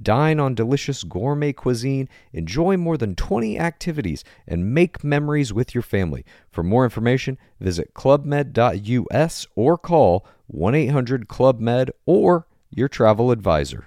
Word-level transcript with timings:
Dine 0.00 0.40
on 0.40 0.54
delicious 0.54 1.04
gourmet 1.04 1.52
cuisine, 1.52 2.08
enjoy 2.32 2.76
more 2.76 2.96
than 2.96 3.14
20 3.14 3.58
activities, 3.58 4.24
and 4.46 4.74
make 4.74 5.04
memories 5.04 5.52
with 5.52 5.74
your 5.74 5.82
family. 5.82 6.24
For 6.50 6.62
more 6.62 6.84
information, 6.84 7.38
visit 7.60 7.94
clubmed.us 7.94 9.46
or 9.54 9.78
call 9.78 10.26
1 10.46 10.74
800 10.74 11.28
Club 11.28 11.60
Med 11.60 11.90
or 12.06 12.46
your 12.70 12.88
travel 12.88 13.30
advisor. 13.30 13.86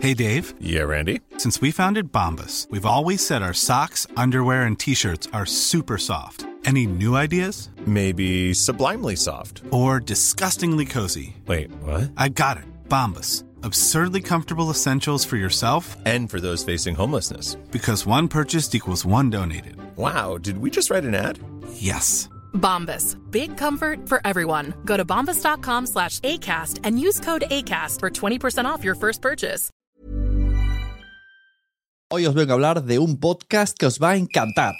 Hey, 0.00 0.14
Dave. 0.14 0.54
Yeah, 0.58 0.82
Randy. 0.82 1.20
Since 1.36 1.60
we 1.60 1.70
founded 1.70 2.10
Bombas, 2.10 2.68
we've 2.70 2.86
always 2.86 3.24
said 3.24 3.42
our 3.42 3.54
socks, 3.54 4.06
underwear, 4.16 4.62
and 4.62 4.78
t 4.78 4.94
shirts 4.94 5.28
are 5.32 5.46
super 5.46 5.98
soft. 5.98 6.44
Any 6.64 6.86
new 6.86 7.14
ideas? 7.14 7.70
Maybe 7.86 8.54
sublimely 8.54 9.16
soft. 9.16 9.62
Or 9.70 10.00
disgustingly 10.00 10.86
cozy? 10.86 11.36
Wait, 11.46 11.70
what? 11.82 12.10
I 12.16 12.28
got 12.30 12.56
it. 12.56 12.64
Bombas. 12.88 13.44
Absurdly 13.64 14.20
comfortable 14.22 14.70
essentials 14.70 15.24
for 15.24 15.36
yourself 15.36 15.96
And 16.04 16.28
for 16.30 16.40
those 16.40 16.64
facing 16.64 16.94
homelessness. 16.96 17.56
because 17.70 18.06
one 18.06 18.28
purchased 18.28 18.74
equals 18.74 19.04
one 19.04 19.30
donated. 19.30 19.76
Wow, 19.96 20.38
did 20.38 20.58
we 20.58 20.70
just 20.70 20.90
write 20.90 21.04
an 21.04 21.14
ad? 21.14 21.38
Yes. 21.74 22.28
Bombas. 22.54 23.16
Big 23.30 23.56
comfort 23.56 24.08
for 24.08 24.20
everyone. 24.24 24.74
Go 24.84 24.96
to 24.96 25.04
bombas.com 25.04 25.86
slash 25.86 26.18
ACAST 26.20 26.80
and 26.84 26.98
use 26.98 27.20
code 27.20 27.44
ACAST 27.50 28.00
for 28.00 28.10
20% 28.10 28.64
off 28.66 28.84
your 28.84 28.94
first 28.96 29.20
purchase. 29.22 29.70
Hoy 32.10 32.26
os 32.26 32.34
vengo 32.34 32.50
a 32.52 32.54
hablar 32.54 32.82
de 32.84 32.98
un 32.98 33.16
podcast 33.16 33.74
que 33.78 33.86
os 33.86 33.98
va 33.98 34.10
a 34.10 34.16
encantar. 34.16 34.74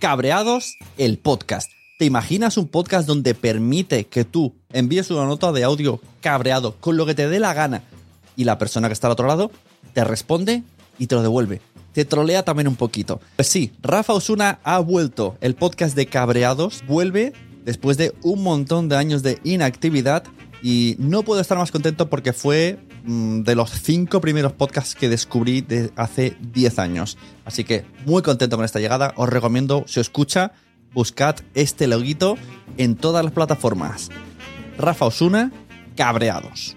Cabreados, 0.00 0.72
el 0.96 1.18
podcast. 1.18 1.70
¿Te 1.98 2.06
imaginas 2.06 2.56
un 2.56 2.66
podcast 2.68 3.06
donde 3.06 3.34
permite 3.34 4.04
que 4.04 4.24
tú 4.24 4.54
envíes 4.72 5.10
una 5.10 5.26
nota 5.26 5.52
de 5.52 5.64
audio 5.64 6.00
cabreado 6.22 6.74
con 6.80 6.96
lo 6.96 7.04
que 7.04 7.14
te 7.14 7.28
dé 7.28 7.38
la 7.40 7.52
gana 7.52 7.82
y 8.36 8.44
la 8.44 8.58
persona 8.58 8.88
que 8.88 8.94
está 8.94 9.06
al 9.06 9.12
otro 9.12 9.26
lado 9.26 9.50
te 9.92 10.04
responde 10.04 10.62
y 10.98 11.06
te 11.06 11.14
lo 11.14 11.22
devuelve? 11.22 11.60
Te 11.92 12.04
trolea 12.04 12.42
también 12.42 12.68
un 12.68 12.76
poquito. 12.76 13.20
Pues 13.36 13.48
sí, 13.48 13.72
Rafa 13.82 14.14
Osuna 14.14 14.60
ha 14.64 14.78
vuelto. 14.78 15.36
El 15.40 15.54
podcast 15.54 15.94
de 15.94 16.06
Cabreados 16.06 16.82
vuelve 16.86 17.32
después 17.64 17.96
de 17.96 18.14
un 18.22 18.42
montón 18.42 18.88
de 18.88 18.96
años 18.96 19.22
de 19.22 19.38
inactividad 19.44 20.24
y 20.62 20.96
no 20.98 21.22
puedo 21.22 21.40
estar 21.40 21.58
más 21.58 21.72
contento 21.72 22.08
porque 22.08 22.32
fue 22.32 22.78
mm, 23.04 23.42
de 23.42 23.54
los 23.54 23.70
cinco 23.70 24.20
primeros 24.20 24.52
podcasts 24.52 24.94
que 24.94 25.08
descubrí 25.08 25.60
de 25.60 25.90
hace 25.96 26.36
10 26.40 26.78
años. 26.78 27.18
Así 27.44 27.64
que 27.64 27.84
muy 28.06 28.22
contento 28.22 28.56
con 28.56 28.64
esta 28.64 28.80
llegada. 28.80 29.12
Os 29.16 29.28
recomiendo, 29.28 29.84
si 29.86 30.00
os 30.00 30.06
escucha, 30.06 30.52
buscad 30.92 31.36
este 31.54 31.86
loguito 31.86 32.36
en 32.78 32.96
todas 32.96 33.24
las 33.24 33.32
plataformas. 33.32 34.08
Rafa 34.78 35.06
Osuna, 35.06 35.52
cabreados. 35.96 36.76